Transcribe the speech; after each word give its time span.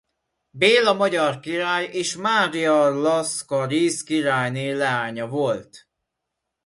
Béla 0.49 0.93
magyar 0.93 1.39
király 1.39 1.85
és 1.91 2.15
Mária 2.15 2.89
Laszkarisz 3.01 4.03
királyné 4.03 4.71
leánya 4.71 5.27
volt. 5.27 5.89